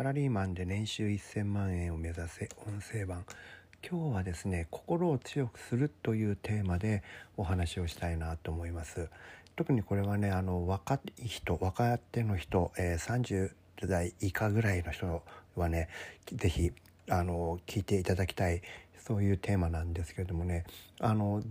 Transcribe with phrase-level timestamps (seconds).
[0.00, 3.26] サラリーマンで年収1000万円を目指せ音声版。
[3.86, 7.02] 今日はですね心を強くするというテーマで
[7.36, 9.10] お話をしたいなと思います。
[9.56, 13.50] 特にこれはねあの若い人若手の人、えー、30
[13.86, 15.22] 代以下ぐらいの人
[15.54, 15.90] はね
[16.32, 16.72] 是非
[17.10, 18.62] あの聞いていただきたい
[19.06, 20.64] そういうテーマなんですけれどもね。
[20.98, 21.42] あの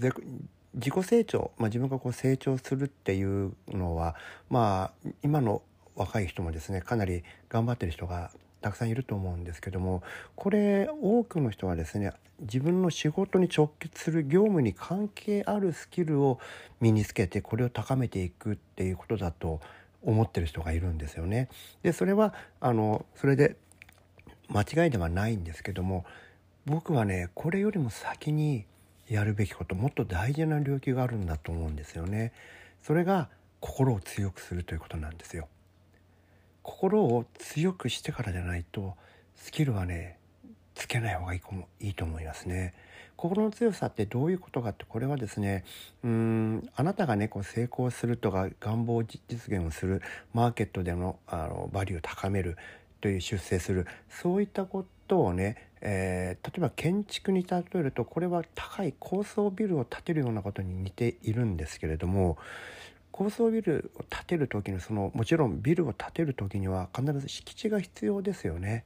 [0.74, 4.16] 自己成長、まあ、自分がこう成長するっていうのは
[4.50, 5.62] まあ今の
[6.00, 8.32] 若い人もですねかなり頑張ってる人が
[8.62, 10.02] たくさんいると思うんですけども
[10.36, 16.40] これ多くの人はですね自分の仕事に直結する業務に関係あるスキルを
[16.80, 19.60] 身につけてこれを高めていくっていうことだと
[20.02, 21.50] 思ってる人がいるんですよね。
[21.84, 23.58] でそれはあのそれで
[24.48, 26.06] 間違いではないんですけども
[26.66, 28.66] 僕はねこれよりも先に
[29.10, 32.32] やるべきこともっと大事な領域があるんだと思うんですよね。
[32.82, 33.28] それが
[33.60, 35.50] 心を強くするということなんですよ。
[36.64, 38.96] 心を強くしてからじゃないと
[39.36, 40.18] スキルはね
[40.76, 41.42] つけない方がいい
[41.88, 42.74] いいと思いますね。
[43.18, 45.66] 心の強さってどういうことかってこれはですね
[46.06, 50.02] うんあなたがねこう成功するとか願望実現をする
[50.34, 52.56] マーケットでのあのバリューを高める
[53.02, 62.38] という出世するそういったことをね、えー、例えば建築に例えるとこれは高い高層ビルを建てるようなことに似ているんですけれども
[63.20, 68.86] 高層ビルを建てる時のそのもちろんビルを建てる時には必ず敷地が必要ですよね。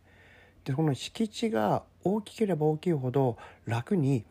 [0.65, 4.25] でこの敷地が大きければ大きいほど楽に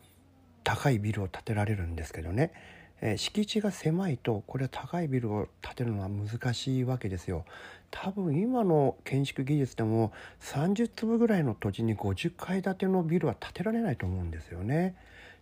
[0.64, 2.52] 高いビルを建てられるんですけどね、
[3.00, 7.44] えー、敷地が狭いとこれは高いビルを建てるのは難しいわけですよ。
[7.92, 14.96] 多分今の建築技術でも30坪ぐらいの土地に50階建てのビルは建てられないと思うんですよね。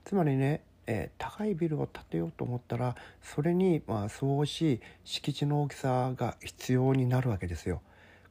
[0.05, 7.83] つまりねえー、高いビルを建てようと思ったらそれにまあ相応しい敷地の大きさが必要になるわけですよ。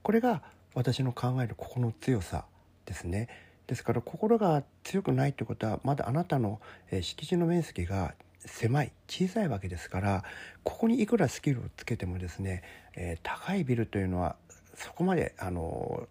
[0.01, 0.41] これが
[0.73, 2.45] 私の考える心の強さ
[2.85, 3.27] ですね。
[3.67, 10.23] ですから心が強くないということはまだあなたの、えー、敷地の面積が狭い小さいわけですから
[10.63, 12.63] ここにいくらスキルをつけてもですね、
[12.95, 14.37] えー、高いビルというのは
[14.75, 16.07] そこまであの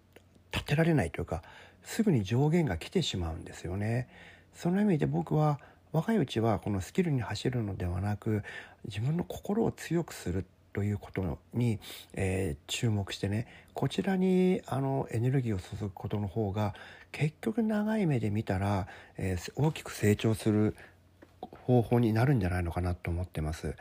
[0.50, 1.42] 建てられないというか
[1.82, 4.08] すぐに上限が来てしまうんですよね。
[4.54, 5.58] その意味で僕は
[5.92, 8.42] 若いうちはこのスキルに走るのではなく
[8.86, 11.80] 自分の心を強くするということに、
[12.14, 16.74] えー、注目してねこちらにあのエネルギーを注ぐことの方が
[17.10, 20.76] 結局長い目で見たら、えー、大きく成長する
[21.40, 23.76] 方法になるんじゃないのかなと思ってます。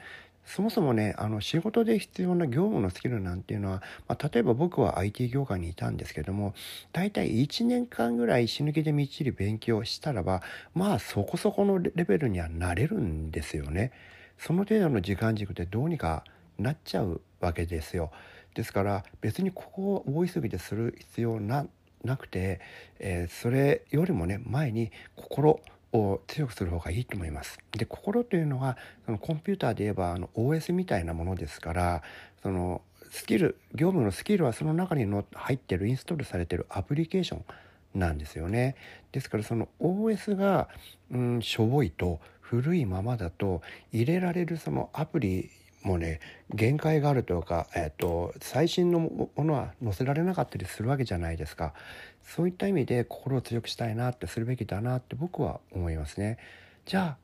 [0.48, 6.56] そもそもねあの仕事で必要な業務のスキルなんていうのは、まあ、例えば僕は IT 業界にいたんですけども
[6.94, 10.42] 大体1年間ぐらい死ぬ気でみっちり勉強したらば
[10.74, 13.92] まあそこそこのレベルにはなれるんですよね。
[14.38, 16.24] その程度の時間軸でどうにか
[16.58, 18.12] なっちゃうわけですよ。
[18.56, 21.68] ですから別にここを大急ぎでする必要な
[22.04, 22.62] なくて、
[23.00, 25.60] えー、それよりもね前に心
[25.94, 27.60] を強くする方がいいと思います。
[27.72, 32.04] で心というのはそのコンピューターで言えばあの OS みたいなものですから
[32.42, 38.76] そのスキル業務のスキルはその中にの入ってるインストールされてるアプリケーションなんですよね。
[39.12, 40.68] ですからその OS が、
[41.12, 43.62] うん、しょぼいと古いままだと
[43.92, 45.50] 入れられるそのアプリ
[45.88, 46.20] もうね
[46.54, 51.74] 限界があるというか、えーと、最新のものは載せられなかったりするわけじゃないですか。
[52.22, 56.40] そういった意味で心を強くしたいなってするべきだなって僕は思いますね。
[56.86, 57.18] じゃあ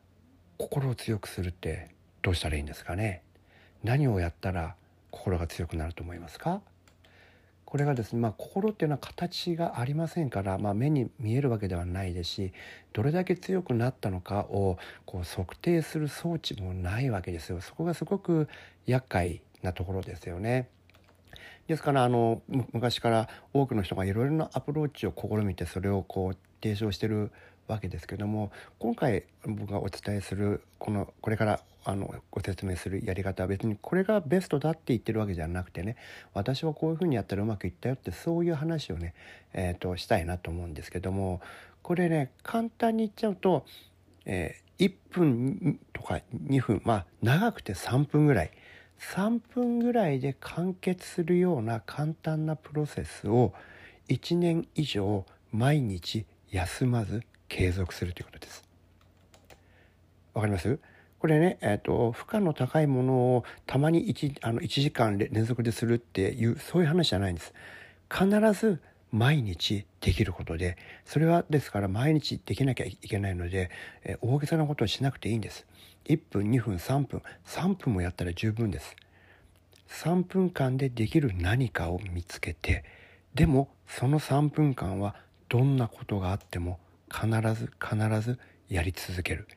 [0.57, 1.89] 心を強くするって
[2.21, 3.21] どうしたらいいんですかね。
[3.83, 4.75] 何をやったら
[5.11, 6.61] 心が強くなると思いますか？
[7.73, 12.53] これがですね、まあ、心っていうのは形がありませんから、まあ、目に見えるわけではないですし
[12.93, 18.47] どれだけ強くなったのかをこう測定する装置もないわけですよそこがすごく
[18.85, 20.69] 厄介なところですよね。
[21.65, 27.31] ですからあの昔から多くの人がいろいろなアプローチを試みてそれをこう提唱してる
[27.67, 35.97] わけですけども今回僕がお伝えするこのこれからあのご説明するやり方は別にこれがベストだって言ってるわけじゃなくてね
[36.33, 39.13] 私はこういうふうにやったらうまくいったよってそういう話をね、
[39.53, 41.41] えーと、したいなと思うんですけども
[41.81, 43.65] これね簡単に言っちゃうと、
[44.25, 48.51] えー、1分とか2分まあ長くて3分ぐらい
[48.99, 53.53] 3分ぐらいで完結するような簡単なプロセスを
[54.07, 58.63] 1年以上毎日休まず継続するということです。
[60.33, 60.79] わかります？
[61.19, 67.53] これね、えーと、負荷の高いものをたまに 1, あの1時間連続でするっていうそういう話じゃないんです。
[68.11, 68.27] 必
[68.59, 73.69] ず毎日できることでそれはですから毎日できなきゃいけないので、
[74.03, 75.67] えー、大げさなことをしなくていいんです。
[76.05, 78.95] 1分2分3分3分もやったら十分です。
[79.89, 82.83] 3分間でできる何かを見つけて
[83.35, 85.15] でもその3分間は
[85.49, 86.79] どんなことがあっても
[87.13, 88.39] 必ず必ず
[88.69, 89.47] やり続ける。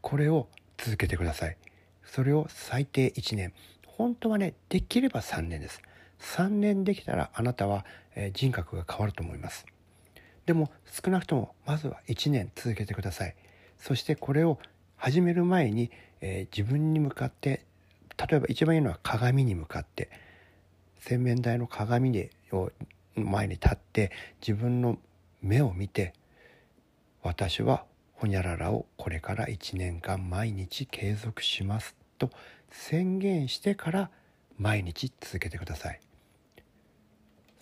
[0.00, 0.48] これを
[0.78, 1.56] 続けてください。
[2.04, 3.52] それを最低1年。
[3.86, 5.82] 本当はねできれば3年です。
[6.20, 9.66] 3年できたらあなたは、え、人格が変わると思います。
[10.46, 13.36] でも少なくともまずは1年続けてください。
[13.78, 14.58] そしてこれを
[14.96, 17.64] 始める前に、えー、自分に向かって
[18.16, 20.10] 例えば一番いいのは鏡に向かって
[21.00, 22.70] 洗面台の鏡でを
[23.16, 24.98] 前に立って自分の
[25.42, 26.14] 目を見て
[27.22, 27.84] 私は
[28.14, 32.30] ほにゃららをこれから1年間毎日継続しますと
[32.70, 34.10] 宣言してから
[34.58, 36.00] 毎日続けてください。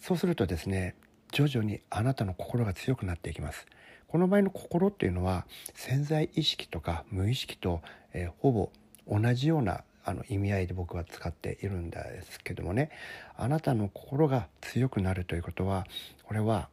[0.00, 0.94] そうするとですね
[1.32, 3.66] 徐々にあなたの心が強くなっていきます。
[4.08, 7.80] この場合の心っていうのは潜在意識とか無意識と、
[8.12, 8.70] えー、ほぼ
[9.06, 12.90] 同じようなあの意味合いで僕は使っているんですけどもね。
[13.36, 15.86] あなたの心が強くなるということは
[16.24, 16.68] これは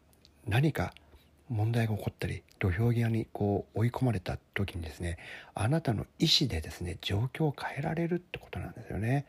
[0.47, 0.93] 何か
[1.49, 5.17] 問題が起こったり土俵際にこう追い込まれた時にですね
[5.53, 9.25] あなたの意思でですね状況を変えられるってことなんですよね。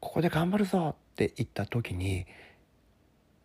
[0.00, 2.26] ここで頑張るぞって言った時に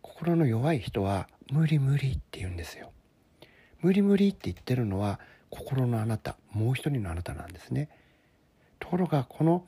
[0.02, 2.92] 心の弱い人は無理無理って言うんですよ。
[3.80, 5.18] 無理無理って言ってるのは
[5.48, 7.88] 心のあなたもう一人のあなたなんですね。
[8.78, 9.64] ところがこの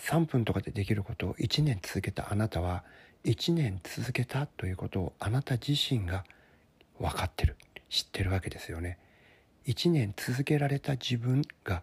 [0.00, 2.84] 3分とかでできることを1年続けたあなたは
[3.24, 6.24] 1年続けたということをあなた自身が
[6.98, 7.56] 分かってる
[7.88, 8.98] 知ってるわけですよね。
[9.66, 11.82] 1年続けられた自分が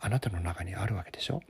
[0.00, 1.42] あなたの中にあるわけでしょ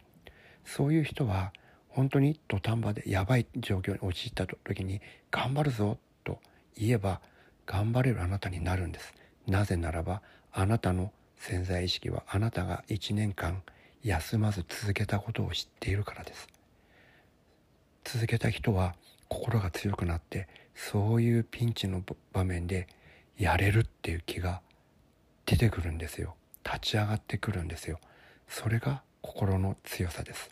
[0.65, 1.53] そういう人は
[1.89, 6.39] 本当に土壇場でやばい状況に陥った時に頑張るぞと
[6.77, 7.21] 言えば
[7.67, 9.15] 頑張れるあなたになるんです。
[9.47, 10.23] なぜならば
[10.53, 13.63] あなたの潜在意識はあなたが1年間
[14.03, 16.49] 休まず続けたことを知っているからです。
[18.05, 18.95] 続けた人は
[19.29, 22.89] 心が強くなってそういうピンチの場面で
[23.39, 24.61] やれるっていう気が
[25.47, 26.37] 出てくるんですよ。
[26.65, 27.99] 立ち上がってくるんですよ。
[28.49, 30.51] それが心の強さです。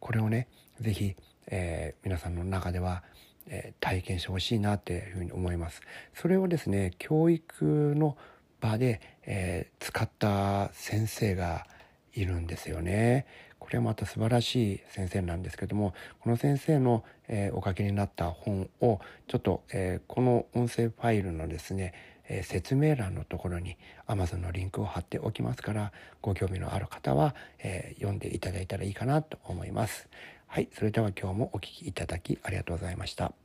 [0.00, 0.48] これをね
[0.80, 1.16] 是非、
[1.46, 3.02] えー、皆さんの中では、
[3.46, 5.80] えー、体験してほしいなっていうふうに思います。
[6.14, 8.16] それをですね教育の
[8.60, 11.66] 場で、えー、使った先生が
[12.14, 13.26] いるんですよね。
[13.64, 21.94] これはまた素晴らしい先生なんですけどもこの先生の、えー、お書きになった本をちょっと、えー、この音声ファイルのですね、
[22.28, 30.08] えー、説明欄のところに Amazon のリンクを貼っておきますからご興味のある方は、え読んでいただいたらいいかなと思います。
[30.46, 33.43] はい、それでは今日もお聴きいただきありがとうございました。